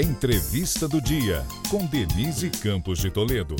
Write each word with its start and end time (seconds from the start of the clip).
Entrevista 0.00 0.88
do 0.88 0.98
Dia, 0.98 1.44
com 1.68 1.84
Denise 1.84 2.48
Campos 2.48 3.00
de 3.00 3.10
Toledo. 3.10 3.54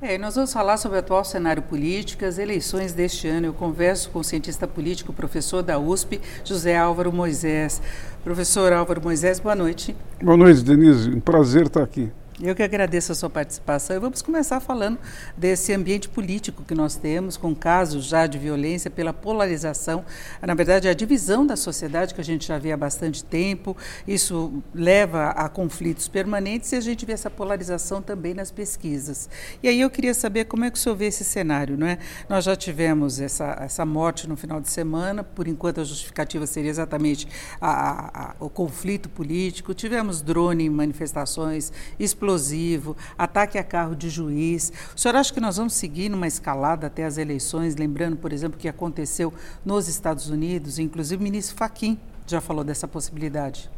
É, 0.00 0.16
nós 0.16 0.34
vamos 0.36 0.50
falar 0.50 0.78
sobre 0.78 0.96
o 0.96 1.00
atual 1.00 1.22
cenário 1.22 1.62
político, 1.62 2.24
as 2.24 2.38
eleições 2.38 2.94
deste 2.94 3.28
ano. 3.28 3.46
Eu 3.48 3.52
converso 3.52 4.08
com 4.08 4.20
o 4.20 4.24
cientista 4.24 4.66
político, 4.66 5.12
professor 5.12 5.62
da 5.62 5.78
USP, 5.78 6.18
José 6.44 6.78
Álvaro 6.78 7.12
Moisés. 7.12 7.82
Professor 8.22 8.72
Álvaro 8.72 9.02
Moisés, 9.02 9.38
boa 9.38 9.54
noite. 9.54 9.94
Boa 10.22 10.38
noite, 10.38 10.62
Denise. 10.62 11.10
Um 11.10 11.20
prazer 11.20 11.66
estar 11.66 11.82
aqui. 11.82 12.10
Eu 12.42 12.52
que 12.52 12.64
agradeço 12.64 13.12
a 13.12 13.14
sua 13.14 13.30
participação. 13.30 13.94
E 13.94 14.00
vamos 14.00 14.20
começar 14.20 14.58
falando 14.58 14.98
desse 15.36 15.72
ambiente 15.72 16.08
político 16.08 16.64
que 16.64 16.74
nós 16.74 16.96
temos, 16.96 17.36
com 17.36 17.54
casos 17.54 18.06
já 18.06 18.26
de 18.26 18.38
violência 18.38 18.90
pela 18.90 19.12
polarização, 19.12 20.04
na 20.42 20.52
verdade, 20.52 20.88
a 20.88 20.94
divisão 20.94 21.46
da 21.46 21.54
sociedade 21.54 22.12
que 22.12 22.20
a 22.20 22.24
gente 22.24 22.48
já 22.48 22.58
vê 22.58 22.72
há 22.72 22.76
bastante 22.76 23.22
tempo. 23.22 23.76
Isso 24.06 24.64
leva 24.74 25.28
a 25.28 25.48
conflitos 25.48 26.08
permanentes 26.08 26.72
e 26.72 26.76
a 26.76 26.80
gente 26.80 27.06
vê 27.06 27.12
essa 27.12 27.30
polarização 27.30 28.02
também 28.02 28.34
nas 28.34 28.50
pesquisas. 28.50 29.28
E 29.62 29.68
aí 29.68 29.80
eu 29.80 29.88
queria 29.88 30.12
saber 30.12 30.46
como 30.46 30.64
é 30.64 30.70
que 30.72 30.76
o 30.76 30.80
senhor 30.80 30.96
vê 30.96 31.06
esse 31.06 31.22
cenário, 31.22 31.78
não 31.78 31.86
é? 31.86 31.98
Nós 32.28 32.44
já 32.44 32.56
tivemos 32.56 33.20
essa, 33.20 33.58
essa 33.60 33.86
morte 33.86 34.28
no 34.28 34.36
final 34.36 34.60
de 34.60 34.68
semana, 34.68 35.22
por 35.22 35.46
enquanto 35.46 35.80
a 35.80 35.84
justificativa 35.84 36.48
seria 36.48 36.70
exatamente 36.70 37.28
a, 37.60 38.32
a, 38.32 38.34
o 38.40 38.50
conflito 38.50 39.08
político. 39.08 39.72
Tivemos 39.72 40.20
drone 40.20 40.64
em 40.64 40.70
manifestações, 40.70 41.72
explosões 41.96 42.24
explosivo, 42.34 42.96
ataque 43.16 43.58
a 43.58 43.64
carro 43.64 43.94
de 43.94 44.08
juiz. 44.08 44.72
O 44.94 45.00
senhor 45.00 45.16
acha 45.16 45.32
que 45.32 45.40
nós 45.40 45.56
vamos 45.56 45.74
seguir 45.74 46.08
numa 46.08 46.26
escalada 46.26 46.86
até 46.86 47.04
as 47.04 47.16
eleições, 47.16 47.76
lembrando, 47.76 48.16
por 48.16 48.32
exemplo, 48.32 48.56
o 48.56 48.60
que 48.60 48.68
aconteceu 48.68 49.32
nos 49.64 49.88
Estados 49.88 50.28
Unidos, 50.28 50.78
inclusive 50.78 51.20
o 51.20 51.24
ministro 51.24 51.56
Fachin 51.56 51.98
já 52.26 52.40
falou 52.40 52.64
dessa 52.64 52.88
possibilidade. 52.88 53.70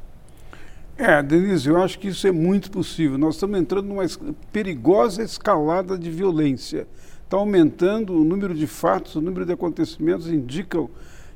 É, 0.96 1.22
Denise, 1.22 1.68
eu 1.68 1.82
acho 1.82 1.98
que 1.98 2.08
isso 2.08 2.26
é 2.26 2.32
muito 2.32 2.70
possível. 2.70 3.18
Nós 3.18 3.34
estamos 3.34 3.58
entrando 3.60 3.86
numa 3.86 4.04
perigosa 4.50 5.22
escalada 5.22 5.98
de 5.98 6.10
violência. 6.10 6.86
Está 7.22 7.36
aumentando 7.36 8.14
o 8.14 8.24
número 8.24 8.54
de 8.54 8.66
fatos, 8.66 9.16
o 9.16 9.20
número 9.20 9.44
de 9.44 9.52
acontecimentos 9.52 10.28
indicam 10.28 10.88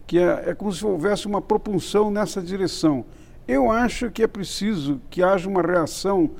que 0.06 0.18
é, 0.18 0.44
é 0.46 0.54
como 0.54 0.72
se 0.72 0.84
houvesse 0.84 1.26
uma 1.26 1.42
propulsão 1.42 2.10
nessa 2.10 2.40
direção. 2.40 3.04
Eu 3.46 3.70
acho 3.70 4.10
que 4.10 4.22
é 4.22 4.26
preciso 4.26 5.00
que 5.10 5.22
haja 5.22 5.48
uma 5.48 5.60
reação 5.60 6.30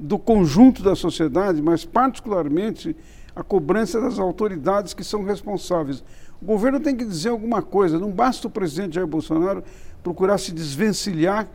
do 0.00 0.18
conjunto 0.18 0.82
da 0.82 0.96
sociedade, 0.96 1.60
mas 1.60 1.84
particularmente 1.84 2.96
a 3.36 3.42
cobrança 3.42 4.00
das 4.00 4.18
autoridades 4.18 4.94
que 4.94 5.04
são 5.04 5.22
responsáveis. 5.22 6.02
O 6.40 6.44
governo 6.46 6.80
tem 6.80 6.96
que 6.96 7.04
dizer 7.04 7.28
alguma 7.28 7.60
coisa, 7.60 7.98
não 7.98 8.10
basta 8.10 8.48
o 8.48 8.50
presidente 8.50 8.94
Jair 8.94 9.06
Bolsonaro 9.06 9.62
procurar 10.02 10.38
se 10.38 10.52
desvencilhar 10.52 11.46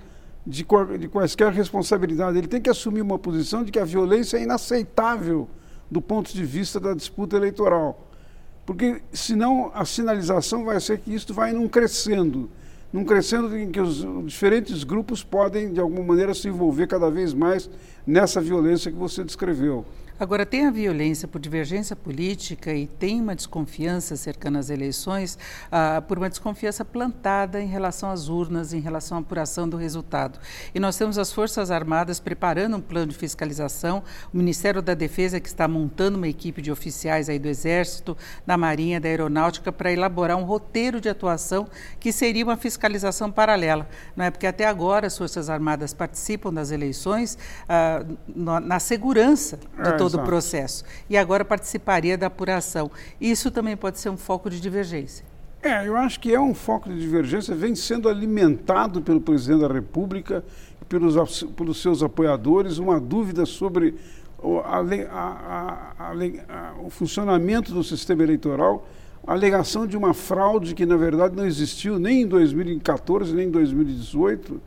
de, 0.45 0.63
de 0.99 1.07
quaisquer 1.07 1.51
responsabilidade, 1.51 2.37
ele 2.37 2.47
tem 2.47 2.61
que 2.61 2.69
assumir 2.69 3.01
uma 3.01 3.17
posição 3.17 3.63
de 3.63 3.71
que 3.71 3.79
a 3.79 3.85
violência 3.85 4.37
é 4.37 4.43
inaceitável 4.43 5.49
do 5.89 5.99
ponto 5.99 6.31
de 6.31 6.45
vista 6.45 6.79
da 6.79 6.93
disputa 6.93 7.35
eleitoral. 7.35 8.11
Porque 8.63 9.01
senão 9.11 9.71
a 9.73 9.85
sinalização 9.85 10.65
vai 10.65 10.79
ser 10.79 10.99
que 10.99 11.13
isso 11.13 11.33
vai 11.33 11.51
não 11.51 11.67
crescendo 11.67 12.49
num 12.91 13.03
crescendo 13.03 13.55
em 13.57 13.69
que 13.69 13.79
os 13.79 14.05
diferentes 14.25 14.83
grupos 14.83 15.23
podem, 15.23 15.73
de 15.73 15.79
alguma 15.79 16.03
maneira, 16.03 16.33
se 16.33 16.47
envolver 16.47 16.87
cada 16.87 17.09
vez 17.09 17.33
mais 17.33 17.69
nessa 18.05 18.39
violência 18.39 18.91
que 18.91 18.97
você 18.97 19.23
descreveu. 19.23 19.85
Agora, 20.17 20.45
tem 20.45 20.65
a 20.65 20.71
violência 20.71 21.27
por 21.27 21.41
divergência 21.41 21.93
política 21.93 22.73
e 22.73 22.87
tem 22.87 23.19
uma 23.19 23.35
desconfiança 23.35 24.15
cercando 24.15 24.57
as 24.57 24.69
eleições, 24.69 25.37
ah, 25.69 26.01
por 26.07 26.17
uma 26.17 26.29
desconfiança 26.29 26.85
plantada 26.85 27.61
em 27.61 27.67
relação 27.67 28.09
às 28.09 28.29
urnas, 28.29 28.71
em 28.71 28.79
relação 28.79 29.17
à 29.17 29.21
apuração 29.21 29.67
do 29.67 29.75
resultado. 29.75 30.39
E 30.73 30.79
nós 30.79 30.95
temos 30.95 31.17
as 31.17 31.33
Forças 31.33 31.69
Armadas 31.69 32.21
preparando 32.21 32.77
um 32.77 32.81
plano 32.81 33.11
de 33.11 33.17
fiscalização, 33.17 34.01
o 34.33 34.37
Ministério 34.37 34.81
da 34.81 34.93
Defesa 34.93 35.37
que 35.41 35.49
está 35.49 35.67
montando 35.67 36.17
uma 36.17 36.29
equipe 36.29 36.61
de 36.61 36.71
oficiais 36.71 37.27
aí 37.27 37.37
do 37.37 37.49
Exército, 37.49 38.15
da 38.45 38.55
Marinha, 38.57 39.01
da 39.01 39.09
Aeronáutica, 39.09 39.69
para 39.69 39.91
elaborar 39.91 40.37
um 40.37 40.45
roteiro 40.45 41.01
de 41.01 41.09
atuação 41.09 41.67
que 41.99 42.13
seria 42.13 42.45
uma 42.45 42.55
fiscalização 42.55 43.29
paralela. 43.29 43.85
Não 44.15 44.23
é? 44.23 44.31
Porque 44.31 44.47
até 44.47 44.65
agora 44.65 45.07
as 45.07 45.17
Forças 45.17 45.49
Armadas 45.49 45.93
participam 45.93 46.53
das 46.53 46.71
eleições 46.71 47.37
ah, 47.67 48.05
na 48.33 48.79
segurança 48.79 49.57
de 49.57 49.89
é, 49.89 50.04
todo 50.09 50.21
o 50.21 50.25
processo. 50.25 50.83
E 51.09 51.17
agora 51.17 51.43
participaria 51.43 52.17
da 52.17 52.27
apuração. 52.27 52.89
Isso 53.19 53.51
também 53.51 53.75
pode 53.75 53.99
ser 53.99 54.09
um 54.09 54.17
foco 54.17 54.49
de 54.49 54.59
divergência. 54.59 55.25
É, 55.61 55.87
eu 55.87 55.97
acho 55.97 56.19
que 56.19 56.33
é 56.33 56.39
um 56.39 56.53
foco 56.53 56.89
de 56.89 56.99
divergência, 56.99 57.55
vem 57.55 57.73
sendo 57.73 58.07
alimentado 58.07 59.01
pelo 59.01 59.19
presidente 59.19 59.61
da 59.61 59.73
República, 59.73 60.45
pelos, 60.87 61.43
pelos 61.55 61.81
seus 61.81 62.03
apoiadores, 62.03 62.77
uma 62.77 62.99
dúvida 62.99 63.47
sobre 63.47 63.95
o, 64.37 64.59
a, 64.59 64.77
a, 65.09 66.11
a, 66.11 66.75
o 66.83 66.89
funcionamento 66.91 67.73
do 67.73 67.83
sistema 67.83 68.21
eleitoral, 68.21 68.87
a 69.25 69.33
alegação 69.33 69.87
de 69.87 69.97
uma 69.97 70.13
fraude 70.13 70.75
que, 70.75 70.85
na 70.85 70.97
verdade, 70.97 71.35
não 71.35 71.47
existiu 71.47 71.97
nem 71.97 72.21
em 72.21 72.27
2014, 72.27 73.33
nem 73.33 73.47
em 73.47 73.51
2018 73.51 74.61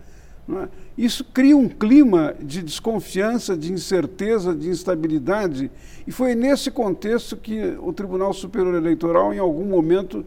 é? 0.51 0.69
Isso 0.97 1.25
cria 1.25 1.57
um 1.57 1.69
clima 1.69 2.35
de 2.41 2.63
desconfiança, 2.63 3.57
de 3.57 3.73
incerteza, 3.73 4.55
de 4.55 4.69
instabilidade, 4.69 5.71
e 6.07 6.11
foi 6.11 6.35
nesse 6.35 6.71
contexto 6.71 7.37
que 7.37 7.77
o 7.81 7.93
Tribunal 7.93 8.33
Superior 8.33 8.75
Eleitoral, 8.75 9.35
em 9.35 9.39
algum 9.39 9.67
momento, 9.67 10.25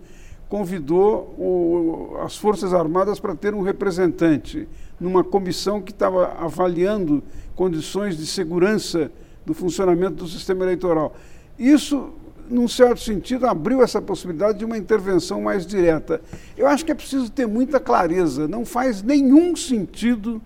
convidou 0.48 1.34
o, 1.40 2.18
as 2.24 2.38
Forças 2.38 2.74
Armadas 2.74 3.20
para 3.20 3.34
ter 3.34 3.56
um 3.56 3.62
representante 3.62 4.68
numa 5.00 5.24
comissão 5.24 5.82
que 5.82 5.92
estava 5.92 6.34
avaliando 6.34 7.24
condições 7.56 8.18
de 8.18 8.28
segurança 8.28 9.12
do 9.46 9.54
funcionamento 9.54 10.16
do 10.16 10.28
sistema 10.28 10.64
eleitoral. 10.64 11.16
Isso 11.58 12.14
num 12.52 12.68
certo 12.68 13.00
sentido, 13.00 13.48
abriu 13.48 13.82
essa 13.82 14.02
possibilidade 14.02 14.60
de 14.60 14.66
uma 14.66 14.78
intervenção 14.78 15.42
mais 15.42 15.66
direta. 15.66 16.22
Eu 16.58 16.68
acho 16.68 16.86
que 16.86 16.92
é 16.92 16.96
preciso 16.96 17.32
ter 17.32 17.48
muita 17.48 17.80
clareza, 17.80 18.48
não 18.48 18.66
faz 18.66 19.02
nenhum 19.02 19.56
sentido, 19.56 20.42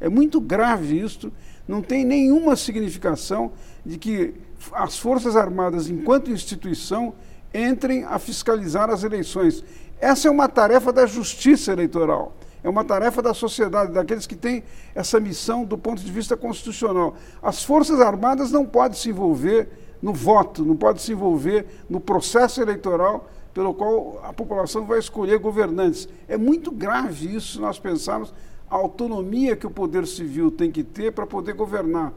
é 0.00 0.08
muito 0.08 0.40
grave 0.40 0.98
isso, 1.00 1.32
não 1.66 1.80
tem 1.80 2.04
nenhuma 2.04 2.56
significação 2.56 3.52
de 3.86 3.96
que 3.96 4.34
as 4.72 4.98
Forças 4.98 5.36
Armadas, 5.36 5.88
enquanto 5.88 6.30
instituição, 6.30 7.14
entrem 7.54 8.04
a 8.04 8.18
fiscalizar 8.18 8.90
as 8.90 9.04
eleições. 9.04 9.64
Essa 10.00 10.28
é 10.28 10.30
uma 10.30 10.48
tarefa 10.48 10.92
da 10.92 11.06
justiça 11.06 11.72
eleitoral. 11.72 12.36
É 12.62 12.68
uma 12.68 12.82
tarefa 12.82 13.20
da 13.20 13.34
sociedade, 13.34 13.92
daqueles 13.92 14.26
que 14.26 14.34
têm 14.34 14.64
essa 14.94 15.20
missão 15.20 15.64
do 15.64 15.76
ponto 15.76 16.02
de 16.02 16.10
vista 16.10 16.36
constitucional. 16.36 17.14
As 17.42 17.62
Forças 17.62 18.00
Armadas 18.00 18.50
não 18.50 18.64
podem 18.64 18.98
se 18.98 19.10
envolver 19.10 19.68
no 20.04 20.12
voto, 20.12 20.62
não 20.66 20.76
pode 20.76 21.00
se 21.00 21.12
envolver 21.12 21.64
no 21.88 21.98
processo 21.98 22.60
eleitoral 22.60 23.26
pelo 23.54 23.72
qual 23.72 24.20
a 24.22 24.34
população 24.34 24.84
vai 24.84 24.98
escolher 24.98 25.38
governantes. 25.38 26.06
É 26.28 26.36
muito 26.36 26.70
grave 26.70 27.34
isso 27.34 27.54
se 27.54 27.58
nós 27.58 27.78
pensarmos 27.78 28.34
a 28.68 28.74
autonomia 28.76 29.56
que 29.56 29.66
o 29.66 29.70
poder 29.70 30.06
civil 30.06 30.50
tem 30.50 30.70
que 30.70 30.84
ter 30.84 31.10
para 31.10 31.26
poder 31.26 31.54
governar. 31.54 32.12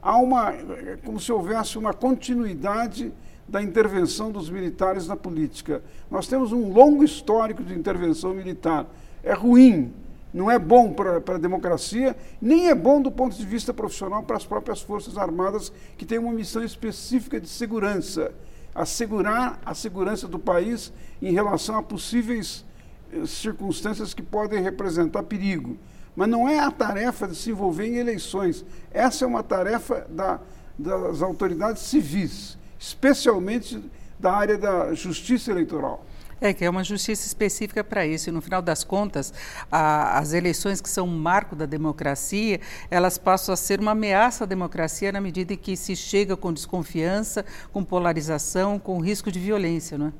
Há 0.00 0.18
uma, 0.18 0.50
é 0.52 0.96
como 1.04 1.18
se 1.18 1.32
houvesse 1.32 1.76
uma 1.76 1.92
continuidade 1.92 3.12
da 3.48 3.60
intervenção 3.60 4.30
dos 4.30 4.48
militares 4.48 5.08
na 5.08 5.16
política. 5.16 5.82
Nós 6.08 6.28
temos 6.28 6.52
um 6.52 6.72
longo 6.72 7.02
histórico 7.02 7.64
de 7.64 7.74
intervenção 7.74 8.32
militar. 8.32 8.86
É 9.20 9.32
ruim, 9.32 9.92
não 10.32 10.50
é 10.50 10.58
bom 10.58 10.92
para 10.92 11.16
a 11.16 11.38
democracia, 11.38 12.16
nem 12.40 12.68
é 12.68 12.74
bom 12.74 13.00
do 13.02 13.10
ponto 13.10 13.36
de 13.36 13.44
vista 13.44 13.74
profissional 13.74 14.22
para 14.22 14.36
as 14.36 14.46
próprias 14.46 14.80
Forças 14.80 15.18
Armadas, 15.18 15.72
que 15.96 16.06
têm 16.06 16.18
uma 16.18 16.32
missão 16.32 16.62
específica 16.62 17.40
de 17.40 17.48
segurança 17.48 18.32
assegurar 18.74 19.60
a 19.64 19.74
segurança 19.74 20.26
do 20.26 20.38
país 20.38 20.92
em 21.20 21.32
relação 21.32 21.76
a 21.76 21.82
possíveis 21.82 22.64
eh, 23.12 23.26
circunstâncias 23.26 24.14
que 24.14 24.22
podem 24.22 24.62
representar 24.62 25.22
perigo. 25.24 25.76
Mas 26.16 26.28
não 26.28 26.48
é 26.48 26.58
a 26.58 26.70
tarefa 26.70 27.28
de 27.28 27.36
se 27.36 27.50
envolver 27.50 27.86
em 27.86 27.96
eleições. 27.96 28.64
Essa 28.90 29.24
é 29.24 29.28
uma 29.28 29.42
tarefa 29.42 30.06
da, 30.10 30.40
das 30.78 31.22
autoridades 31.22 31.82
civis, 31.82 32.58
especialmente 32.78 33.82
da 34.18 34.32
área 34.32 34.58
da 34.58 34.94
justiça 34.94 35.50
eleitoral. 35.50 36.04
É, 36.44 36.52
que 36.52 36.64
é 36.64 36.68
uma 36.68 36.82
justiça 36.82 37.24
específica 37.24 37.84
para 37.84 38.04
isso. 38.04 38.28
E 38.28 38.32
no 38.32 38.40
final 38.40 38.60
das 38.60 38.82
contas, 38.82 39.32
a, 39.70 40.18
as 40.18 40.32
eleições 40.32 40.80
que 40.80 40.88
são 40.88 41.06
um 41.06 41.16
marco 41.16 41.54
da 41.54 41.66
democracia, 41.66 42.60
elas 42.90 43.16
passam 43.16 43.52
a 43.52 43.56
ser 43.56 43.78
uma 43.78 43.92
ameaça 43.92 44.42
à 44.42 44.46
democracia 44.46 45.12
na 45.12 45.20
medida 45.20 45.52
em 45.52 45.56
que 45.56 45.76
se 45.76 45.94
chega 45.94 46.36
com 46.36 46.52
desconfiança, 46.52 47.44
com 47.72 47.84
polarização, 47.84 48.76
com 48.76 48.98
risco 48.98 49.30
de 49.30 49.38
violência, 49.38 49.96
não 49.96 50.08
é? 50.08 50.12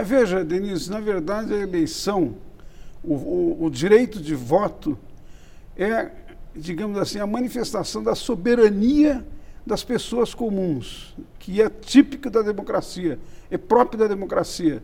É, 0.00 0.02
veja, 0.02 0.44
Denise, 0.44 0.90
na 0.90 1.00
verdade 1.00 1.54
a 1.54 1.56
eleição, 1.56 2.36
o, 3.02 3.14
o, 3.14 3.64
o 3.64 3.70
direito 3.70 4.20
de 4.20 4.34
voto 4.34 4.98
é, 5.74 6.10
digamos 6.54 6.98
assim, 6.98 7.18
a 7.18 7.26
manifestação 7.26 8.02
da 8.02 8.14
soberania 8.14 9.26
das 9.64 9.82
pessoas 9.82 10.34
comuns, 10.34 11.16
que 11.38 11.62
é 11.62 11.70
típico 11.70 12.28
da 12.28 12.42
democracia, 12.42 13.18
é 13.50 13.56
próprio 13.56 13.98
da 13.98 14.06
democracia. 14.06 14.82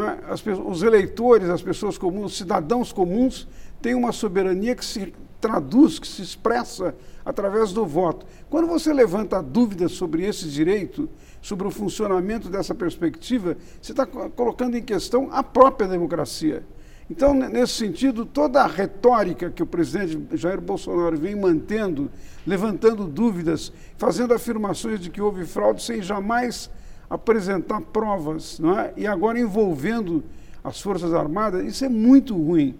É? 0.00 0.18
As, 0.28 0.42
os 0.46 0.82
eleitores, 0.82 1.48
as 1.48 1.60
pessoas 1.60 1.98
comuns, 1.98 2.32
os 2.32 2.38
cidadãos 2.38 2.92
comuns, 2.92 3.48
tem 3.80 3.94
uma 3.94 4.12
soberania 4.12 4.76
que 4.76 4.84
se 4.84 5.12
traduz, 5.40 5.98
que 5.98 6.06
se 6.06 6.22
expressa 6.22 6.94
através 7.24 7.72
do 7.72 7.84
voto. 7.84 8.24
Quando 8.48 8.68
você 8.68 8.92
levanta 8.92 9.42
dúvidas 9.42 9.92
sobre 9.92 10.24
esse 10.24 10.48
direito, 10.48 11.10
sobre 11.40 11.66
o 11.66 11.70
funcionamento 11.70 12.48
dessa 12.48 12.74
perspectiva, 12.74 13.56
você 13.80 13.92
está 13.92 14.06
colocando 14.06 14.76
em 14.76 14.82
questão 14.82 15.28
a 15.32 15.42
própria 15.42 15.88
democracia. 15.88 16.64
Então, 17.10 17.34
nesse 17.34 17.74
sentido, 17.74 18.24
toda 18.24 18.62
a 18.62 18.66
retórica 18.66 19.50
que 19.50 19.62
o 19.62 19.66
presidente 19.66 20.18
Jair 20.34 20.60
Bolsonaro 20.60 21.16
vem 21.18 21.34
mantendo, 21.34 22.10
levantando 22.46 23.06
dúvidas, 23.06 23.72
fazendo 23.98 24.32
afirmações 24.32 25.00
de 25.00 25.10
que 25.10 25.20
houve 25.20 25.44
fraude 25.44 25.82
sem 25.82 26.00
jamais 26.00 26.70
apresentar 27.12 27.78
provas, 27.82 28.58
não 28.58 28.78
é? 28.78 28.90
e 28.96 29.06
agora 29.06 29.38
envolvendo 29.38 30.24
as 30.64 30.80
Forças 30.80 31.12
Armadas, 31.12 31.62
isso 31.62 31.84
é 31.84 31.88
muito 31.88 32.34
ruim, 32.34 32.74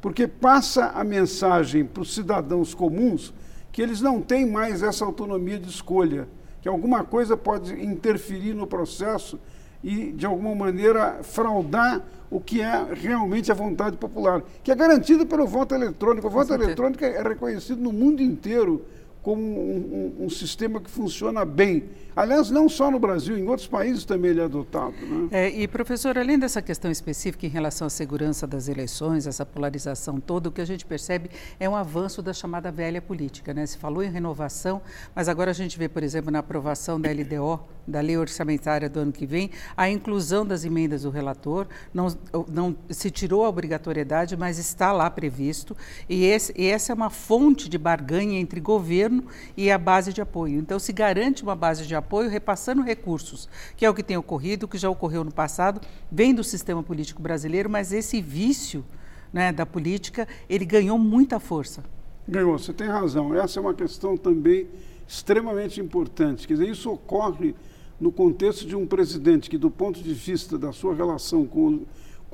porque 0.00 0.28
passa 0.28 0.92
a 0.94 1.02
mensagem 1.02 1.84
para 1.84 2.02
os 2.02 2.14
cidadãos 2.14 2.72
comuns 2.72 3.34
que 3.72 3.82
eles 3.82 4.00
não 4.00 4.20
têm 4.20 4.48
mais 4.48 4.80
essa 4.80 5.04
autonomia 5.04 5.58
de 5.58 5.68
escolha, 5.68 6.28
que 6.62 6.68
alguma 6.68 7.02
coisa 7.02 7.36
pode 7.36 7.72
interferir 7.84 8.54
no 8.54 8.64
processo 8.64 9.40
e, 9.82 10.12
de 10.12 10.24
alguma 10.24 10.54
maneira, 10.54 11.18
fraudar 11.24 12.00
o 12.30 12.38
que 12.40 12.60
é 12.60 12.86
realmente 12.94 13.50
a 13.50 13.54
vontade 13.56 13.96
popular, 13.96 14.44
que 14.62 14.70
é 14.70 14.74
garantida 14.76 15.26
pelo 15.26 15.48
voto 15.48 15.74
eletrônico. 15.74 16.28
O 16.28 16.30
voto 16.30 16.54
eletrônico 16.54 17.04
é 17.04 17.20
reconhecido 17.20 17.82
no 17.82 17.92
mundo 17.92 18.22
inteiro 18.22 18.84
como 19.24 19.40
um, 19.40 20.12
um, 20.20 20.26
um, 20.26 20.30
sistema 20.30 20.78
que 20.78 20.90
funciona 20.90 21.46
bem. 21.46 21.84
Aliás, 22.14 22.50
não 22.50 22.68
só 22.68 22.90
no 22.90 22.98
Brasil, 22.98 23.38
em 23.38 23.48
outros 23.48 23.66
países 23.66 24.04
também 24.04 24.32
ele 24.32 24.40
é 24.40 24.44
adotado. 24.44 24.94
Né? 25.00 25.28
É, 25.30 25.48
e, 25.48 25.66
professor, 25.66 26.18
além 26.18 26.38
dessa 26.38 26.60
questão 26.60 26.90
específica 26.90 27.46
em 27.46 27.48
relação 27.48 27.86
à 27.86 27.90
segurança 27.90 28.46
das 28.46 28.68
eleições, 28.68 29.26
essa 29.26 29.44
polarização 29.44 30.20
toda, 30.20 30.50
o 30.50 30.52
que 30.52 30.60
a 30.60 30.64
gente 30.66 30.84
percebe 30.84 31.30
é 31.58 31.66
um 31.66 31.74
avanço 31.74 32.20
da 32.20 32.34
chamada 32.34 32.70
velha 32.70 33.00
política. 33.00 33.54
Né? 33.54 33.64
Se 33.64 33.78
falou 33.78 34.02
em 34.02 34.10
renovação, 34.10 34.82
mas 35.14 35.26
agora 35.26 35.50
a 35.50 35.54
gente 35.54 35.78
vê, 35.78 35.88
por 35.88 36.02
exemplo, 36.02 36.30
na 36.30 36.40
aprovação 36.40 37.00
da 37.00 37.10
LDO, 37.10 37.60
da 37.88 38.00
lei 38.00 38.18
orçamentária 38.18 38.90
do 38.90 39.00
ano 39.00 39.12
que 39.12 39.24
vem, 39.24 39.50
a 39.74 39.88
inclusão 39.88 40.44
das 40.44 40.66
emendas 40.66 41.02
do 41.02 41.10
relator, 41.10 41.66
não, 41.92 42.08
não 42.48 42.76
se 42.90 43.10
tirou 43.10 43.44
a 43.44 43.48
obrigatoriedade, 43.48 44.36
mas 44.36 44.58
está 44.58 44.92
lá 44.92 45.10
previsto, 45.10 45.76
e, 46.08 46.24
esse, 46.24 46.52
e 46.56 46.66
essa 46.66 46.92
é 46.92 46.94
uma 46.94 47.10
fonte 47.10 47.68
de 47.68 47.78
barganha 47.78 48.38
entre 48.38 48.60
governo 48.60 49.13
governo 49.14 49.24
e 49.56 49.70
a 49.70 49.78
base 49.78 50.12
de 50.12 50.20
apoio. 50.20 50.58
Então, 50.58 50.78
se 50.78 50.92
garante 50.92 51.42
uma 51.42 51.54
base 51.54 51.86
de 51.86 51.94
apoio 51.94 52.28
repassando 52.28 52.82
recursos, 52.82 53.48
que 53.76 53.84
é 53.84 53.90
o 53.90 53.94
que 53.94 54.02
tem 54.02 54.16
ocorrido, 54.16 54.66
que 54.66 54.78
já 54.78 54.90
ocorreu 54.90 55.24
no 55.24 55.32
passado, 55.32 55.80
vem 56.10 56.34
do 56.34 56.42
sistema 56.42 56.82
político 56.82 57.22
brasileiro, 57.22 57.70
mas 57.70 57.92
esse 57.92 58.20
vício 58.20 58.84
né, 59.32 59.52
da 59.52 59.66
política, 59.66 60.26
ele 60.48 60.64
ganhou 60.64 60.98
muita 60.98 61.38
força. 61.38 61.84
Ganhou, 62.26 62.58
você 62.58 62.72
tem 62.72 62.86
razão. 62.86 63.34
Essa 63.34 63.58
é 63.58 63.62
uma 63.62 63.74
questão 63.74 64.16
também 64.16 64.66
extremamente 65.06 65.80
importante. 65.80 66.46
Quer 66.46 66.54
dizer, 66.54 66.68
isso 66.68 66.90
ocorre 66.90 67.54
no 68.00 68.10
contexto 68.10 68.66
de 68.66 68.74
um 68.74 68.86
presidente 68.86 69.50
que, 69.50 69.58
do 69.58 69.70
ponto 69.70 70.02
de 70.02 70.14
vista 70.14 70.56
da 70.56 70.72
sua 70.72 70.94
relação 70.94 71.46
com 71.46 71.82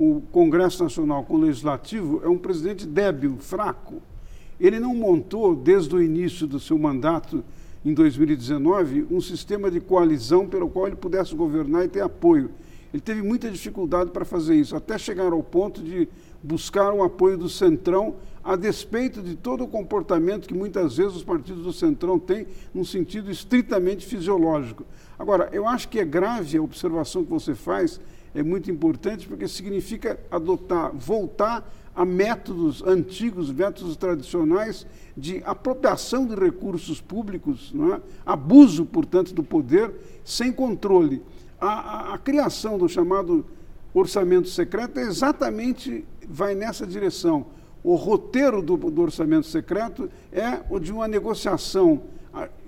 com 0.01 0.17
o 0.17 0.21
Congresso 0.23 0.83
Nacional, 0.83 1.25
com 1.25 1.35
o 1.35 1.41
Legislativo, 1.41 2.23
é 2.25 2.29
um 2.29 2.39
presidente 2.39 2.87
débil, 2.87 3.37
fraco. 3.37 4.01
Ele 4.61 4.79
não 4.79 4.95
montou, 4.95 5.57
desde 5.57 5.95
o 5.95 6.03
início 6.03 6.47
do 6.47 6.61
seu 6.61 6.79
mandato, 6.79 7.43
em 7.85 7.95
2019, 7.95 9.07
um 9.11 9.21
sistema 9.21 9.71
de 9.71 9.81
coalizão 9.81 10.47
pelo 10.47 10.69
qual 10.69 10.87
ele 10.87 10.97
pudesse 10.97 11.35
governar 11.35 11.85
e 11.85 11.89
ter 11.89 12.03
apoio. 12.03 12.51
Ele 12.93 13.01
teve 13.01 13.23
muita 13.23 13.51
dificuldade 13.51 14.11
para 14.11 14.25
fazer 14.25 14.57
isso, 14.57 14.77
até 14.77 14.99
chegar 14.99 15.33
ao 15.33 15.43
ponto 15.43 15.83
de 15.83 16.09
buscar 16.43 16.93
o 16.93 17.03
apoio 17.03 17.39
do 17.39 17.49
Centrão, 17.49 18.17
a 18.43 18.57
despeito 18.57 19.23
de 19.23 19.37
todo 19.37 19.65
o 19.65 19.69
comportamento 19.69 20.49
que 20.49 20.55
muitas 20.55 20.97
vezes 20.97 21.17
os 21.17 21.25
partidos 21.25 21.63
do 21.63 21.73
Centrão 21.73 22.19
têm, 22.19 22.47
num 22.75 22.85
sentido 22.85 23.31
estritamente 23.31 24.05
fisiológico. 24.05 24.85
Agora, 25.19 25.49
eu 25.53 25.67
acho 25.67 25.89
que 25.89 26.01
é 26.01 26.05
grave 26.05 26.59
a 26.59 26.63
observação 26.63 27.25
que 27.25 27.31
você 27.31 27.55
faz, 27.55 28.01
é 28.35 28.43
muito 28.43 28.71
importante, 28.71 29.27
porque 29.27 29.49
significa 29.49 30.19
adotar, 30.31 30.93
voltar 30.95 31.69
a 31.95 32.05
métodos 32.05 32.83
antigos, 32.83 33.53
métodos 33.53 33.97
tradicionais 33.97 34.87
de 35.17 35.43
apropriação 35.45 36.27
de 36.27 36.35
recursos 36.35 37.01
públicos, 37.01 37.73
é? 37.95 38.01
abuso, 38.25 38.87
portanto, 38.87 39.35
do 39.35 39.43
poder 39.43 39.93
sem 40.25 40.53
controle. 40.53 41.23
A, 41.61 41.69
a, 41.69 42.15
a, 42.15 42.19
criação 42.19 42.79
do 42.79 42.89
chamado 42.89 43.45
orçamento 43.93 44.49
secreto 44.49 44.99
é 44.99 45.03
exatamente 45.03 46.05
vai 46.29 46.55
nessa 46.55 46.87
direção. 46.87 47.47
O 47.83 47.97
roteiro 47.97 48.63
do, 48.63 48.77
do 48.77 49.03
orçamento 49.03 49.47
secreto 49.47 50.09
é 50.33 50.61
o 50.71 50.79
de 50.79 50.93
uma 50.93 51.09
negociação 51.09 52.03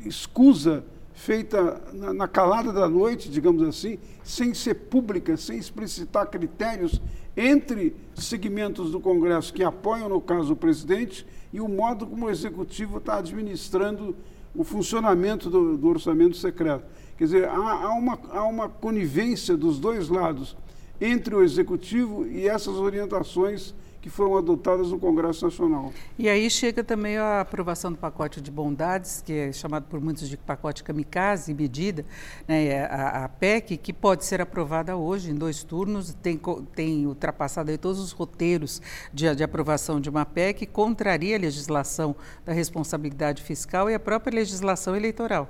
escusa 0.05 0.85
feita 1.15 1.81
na, 1.93 2.13
na, 2.13 2.29
calada 2.29 2.73
da 2.73 2.89
noite, 2.89 3.29
digamos 3.29 3.63
assim, 3.63 3.99
sem 4.25 4.55
ser 4.55 4.75
pública, 4.75 5.37
sem 5.37 5.59
explicitar 5.59 6.27
critérios 6.27 7.01
entre 7.37 7.95
segmentos 8.15 8.91
do 8.91 9.01
Congresso 9.01 9.53
que 9.53 9.65
apoiam, 9.65 10.09
no 10.09 10.21
caso, 10.21 10.53
o 10.53 10.57
presidente 10.57 11.27
e 11.53 11.61
o 11.61 11.69
modo 11.69 12.07
como 12.07 12.27
o 12.27 12.31
Executivo 12.31 12.99
está 12.99 13.19
administrando 13.19 14.17
o 14.55 14.65
funcionamento 14.65 15.49
do, 15.49 15.77
do, 15.77 15.89
orçamento 15.89 16.37
secreto. 16.37 16.85
Quer 17.17 17.25
dizer, 17.25 17.49
há, 17.49 17.55
há, 17.55 17.95
uma, 17.95 18.19
há 18.31 18.45
uma 18.45 18.69
conivência 18.69 19.57
dos 19.57 19.79
dois 19.79 20.09
lados 20.09 20.57
entre 21.01 21.35
o 21.35 21.43
Executivo 21.43 22.27
e 22.27 22.47
essas 22.47 22.75
orientações 22.75 23.75
que 24.03 24.11
foram 24.11 24.37
adotadas 24.37 24.91
no 24.91 24.99
Congresso 24.99 25.45
Nacional. 25.45 25.93
E 26.19 26.29
aí 26.29 26.51
chega 26.51 26.83
também 26.83 27.17
a 27.17 27.41
aprovação 27.41 27.93
do 27.93 27.97
pacote 27.97 28.41
de 28.41 28.51
bondades, 28.51 29.23
que 29.25 29.33
é 29.33 29.53
chamado 29.53 29.85
por 29.85 30.01
muitos 30.01 30.29
de 30.29 30.37
pacote 30.37 30.83
kamikaze, 30.83 31.55
medida, 31.55 32.05
né, 32.49 32.85
a, 32.87 33.25
a, 33.25 33.29
PEC, 33.29 33.77
que 33.77 33.93
pode 33.93 34.25
ser 34.25 34.41
aprovada 34.41 34.97
hoje 34.97 35.31
em 35.31 35.35
dois 35.37 35.63
turnos, 35.63 36.13
tem, 36.15 36.41
tem 36.75 37.07
ultrapassado 37.07 37.79
todos 37.79 38.01
os 38.01 38.11
roteiros 38.11 38.83
de, 39.13 39.33
de 39.37 39.45
aprovação 39.45 40.01
de 40.01 40.11
uma 40.11 40.27
PEC, 40.27 40.67
contraria 40.67 41.37
a 41.37 41.39
legislação 41.39 42.17
da 42.45 42.53
responsabilidade 42.53 43.41
fiscal 43.41 43.89
e 43.89 43.95
a 43.95 44.01
própria 44.01 44.35
legislação 44.35 44.97
eleitoral. 44.97 45.49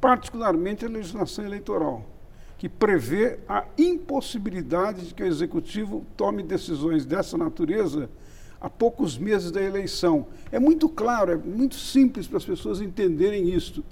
Particularmente 0.00 0.84
a 0.84 0.88
legislação 0.88 1.46
eleitoral 1.46 2.13
que 2.64 2.68
prevê 2.70 3.40
a 3.46 3.66
impossibilidade 3.76 5.08
de 5.08 5.12
que 5.12 5.22
o 5.22 5.26
executivo 5.26 6.02
tome 6.16 6.42
decisões 6.42 7.04
dessa 7.04 7.36
natureza 7.36 8.08
a 8.58 8.70
poucos 8.70 9.18
meses 9.18 9.50
da 9.50 9.62
eleição. 9.62 10.28
É 10.50 10.58
muito 10.58 10.88
claro, 10.88 11.30
é 11.30 11.36
muito 11.36 11.74
simples 11.74 12.26
para 12.26 12.38
as 12.38 12.44
pessoas 12.46 12.80
entenderem 12.80 13.50
isso. 13.54 13.84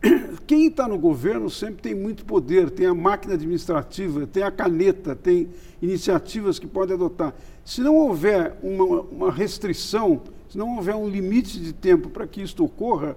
Quem 0.46 0.68
está 0.68 0.88
no 0.88 0.96
governo 0.96 1.50
sempre 1.50 1.82
tem 1.82 1.94
muito 1.94 2.24
poder, 2.24 2.70
tem 2.70 2.86
a 2.86 2.94
máquina 2.94 3.34
administrativa, 3.34 4.26
tem 4.26 4.42
a 4.42 4.50
caneta, 4.50 5.14
tem 5.14 5.50
iniciativas 5.82 6.58
que 6.58 6.66
pode 6.66 6.94
adotar. 6.94 7.34
Se 7.62 7.82
não 7.82 7.94
houver 7.94 8.56
uma, 8.62 9.02
uma 9.02 9.30
restrição, 9.30 10.22
se 10.48 10.56
não 10.56 10.76
houver 10.76 10.94
um 10.94 11.10
limite 11.10 11.60
de 11.60 11.74
tempo 11.74 12.08
para 12.08 12.26
que 12.26 12.40
isto 12.40 12.64
ocorra, 12.64 13.14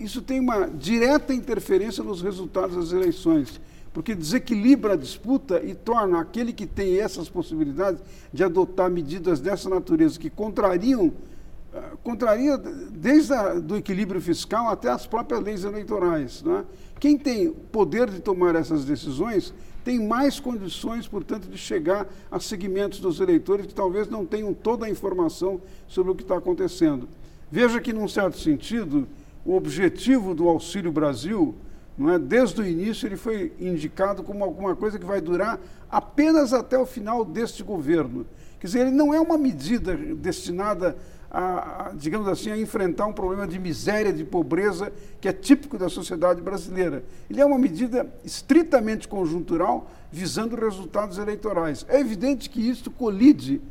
isso 0.00 0.22
tem 0.22 0.40
uma 0.40 0.68
direta 0.68 1.34
interferência 1.34 2.02
nos 2.02 2.22
resultados 2.22 2.74
das 2.74 2.92
eleições 2.92 3.60
porque 3.92 4.14
desequilibra 4.14 4.94
a 4.94 4.96
disputa 4.96 5.62
e 5.62 5.74
torna 5.74 6.20
aquele 6.20 6.52
que 6.52 6.66
tem 6.66 6.98
essas 6.98 7.28
possibilidades 7.28 8.02
de 8.32 8.42
adotar 8.42 8.90
medidas 8.90 9.40
dessa 9.40 9.68
natureza 9.68 10.18
que 10.18 10.30
contrariam 10.30 11.08
uh, 11.08 11.96
contraria 12.02 12.56
desde 12.56 13.32
o 13.32 13.60
do 13.60 13.76
equilíbrio 13.76 14.20
fiscal 14.20 14.68
até 14.68 14.88
as 14.88 15.06
próprias 15.06 15.42
leis 15.42 15.64
eleitorais. 15.64 16.42
Né? 16.42 16.64
Quem 16.98 17.18
tem 17.18 17.50
poder 17.50 18.08
de 18.08 18.20
tomar 18.20 18.54
essas 18.54 18.84
decisões 18.84 19.52
tem 19.84 19.98
mais 20.06 20.38
condições, 20.38 21.08
portanto, 21.08 21.48
de 21.48 21.58
chegar 21.58 22.06
a 22.30 22.38
segmentos 22.38 23.00
dos 23.00 23.20
eleitores 23.20 23.66
que 23.66 23.74
talvez 23.74 24.08
não 24.08 24.24
tenham 24.24 24.54
toda 24.54 24.86
a 24.86 24.90
informação 24.90 25.60
sobre 25.88 26.12
o 26.12 26.14
que 26.14 26.22
está 26.22 26.36
acontecendo. 26.36 27.08
Veja 27.50 27.80
que, 27.80 27.92
num 27.92 28.06
certo 28.06 28.38
sentido, 28.38 29.08
o 29.44 29.56
objetivo 29.56 30.34
do 30.34 30.48
Auxílio 30.48 30.92
Brasil 30.92 31.54
não 31.96 32.10
é? 32.10 32.18
Desde 32.18 32.60
o 32.60 32.66
início 32.66 33.06
ele 33.06 33.16
foi 33.16 33.52
indicado 33.58 34.22
como 34.22 34.44
alguma 34.44 34.74
coisa 34.74 34.98
que 34.98 35.04
vai 35.04 35.20
durar 35.20 35.60
apenas 35.90 36.52
até 36.52 36.78
o 36.78 36.86
final 36.86 37.24
deste 37.24 37.62
governo. 37.62 38.26
Quer 38.58 38.66
dizer, 38.66 38.80
ele 38.80 38.90
não 38.90 39.12
é 39.12 39.20
uma 39.20 39.36
medida 39.36 39.94
destinada 39.96 40.96
a, 41.30 41.88
a, 41.88 41.92
digamos 41.94 42.28
assim, 42.28 42.50
a 42.50 42.58
enfrentar 42.58 43.06
um 43.06 43.12
problema 43.12 43.46
de 43.46 43.58
miséria, 43.58 44.12
de 44.12 44.24
pobreza 44.24 44.92
que 45.20 45.28
é 45.28 45.32
típico 45.32 45.78
da 45.78 45.88
sociedade 45.88 46.42
brasileira. 46.42 47.04
Ele 47.28 47.40
é 47.40 47.44
uma 47.44 47.58
medida 47.58 48.06
estritamente 48.24 49.08
conjuntural, 49.08 49.90
visando 50.10 50.56
resultados 50.56 51.18
eleitorais. 51.18 51.86
É 51.88 51.98
evidente 51.98 52.50
que 52.50 52.60
isto 52.68 52.90
colide, 52.90 53.62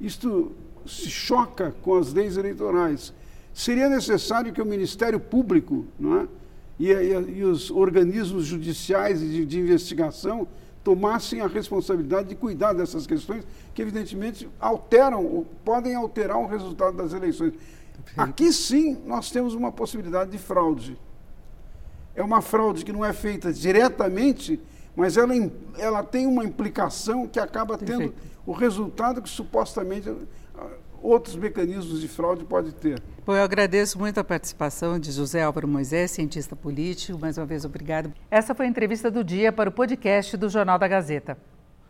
isto 0.00 0.52
se 0.86 1.10
choca 1.10 1.74
com 1.82 1.96
as 1.96 2.12
leis 2.12 2.36
eleitorais. 2.36 3.12
Seria 3.52 3.88
necessário 3.88 4.52
que 4.52 4.62
o 4.62 4.66
Ministério 4.66 5.18
Público, 5.18 5.84
não 5.98 6.20
é? 6.20 6.28
E, 6.78 6.92
e, 6.92 7.38
e 7.38 7.44
os 7.44 7.70
organismos 7.70 8.44
judiciais 8.44 9.20
de, 9.20 9.44
de 9.44 9.58
investigação 9.58 10.46
tomassem 10.84 11.40
a 11.40 11.46
responsabilidade 11.46 12.28
de 12.28 12.34
cuidar 12.34 12.72
dessas 12.72 13.06
questões 13.06 13.44
que, 13.74 13.82
evidentemente, 13.82 14.48
alteram, 14.58 15.44
podem 15.64 15.94
alterar 15.94 16.38
o 16.38 16.46
resultado 16.46 16.96
das 16.96 17.12
eleições. 17.12 17.52
Aqui 18.16 18.52
sim 18.52 18.96
nós 19.04 19.30
temos 19.30 19.54
uma 19.54 19.70
possibilidade 19.70 20.30
de 20.30 20.38
fraude. 20.38 20.98
É 22.14 22.22
uma 22.22 22.40
fraude 22.40 22.84
que 22.84 22.92
não 22.92 23.04
é 23.04 23.12
feita 23.12 23.52
diretamente, 23.52 24.60
mas 24.96 25.16
ela, 25.16 25.34
ela 25.76 26.02
tem 26.02 26.26
uma 26.26 26.44
implicação 26.44 27.26
que 27.26 27.38
acaba 27.38 27.76
tendo 27.76 27.98
Perfeito. 27.98 28.22
o 28.46 28.52
resultado 28.52 29.20
que 29.20 29.28
supostamente 29.28 30.10
outros 31.02 31.36
mecanismos 31.36 32.00
de 32.00 32.08
fraude 32.08 32.44
pode 32.44 32.72
ter. 32.74 33.00
Bom, 33.24 33.34
eu 33.34 33.42
agradeço 33.42 33.98
muito 33.98 34.18
a 34.18 34.24
participação 34.24 34.98
de 34.98 35.12
José 35.12 35.42
Álvaro 35.42 35.68
Moisés, 35.68 36.10
cientista 36.10 36.56
político. 36.56 37.18
Mais 37.18 37.36
uma 37.36 37.46
vez, 37.46 37.64
obrigado. 37.64 38.12
Essa 38.30 38.54
foi 38.54 38.66
a 38.66 38.68
entrevista 38.68 39.10
do 39.10 39.22
dia 39.22 39.52
para 39.52 39.68
o 39.68 39.72
podcast 39.72 40.36
do 40.36 40.48
Jornal 40.48 40.78
da 40.78 40.88
Gazeta. 40.88 41.36